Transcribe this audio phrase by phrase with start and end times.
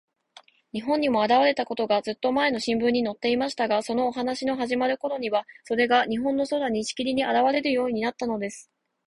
[0.73, 8.71] 日本にもあらわれたことが、ずっとまえの新聞にのっていましたが、そのお話のはじまるころには、それが日本の空に、しきりにあらわれるようになったのです。